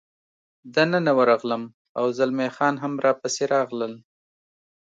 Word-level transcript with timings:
دننه 0.75 1.11
ورغلم، 1.19 1.63
او 1.99 2.05
زلمی 2.17 2.49
خان 2.55 2.75
هم 2.83 2.93
را 3.03 3.11
پسې 3.21 3.43
راغلل. 3.53 3.93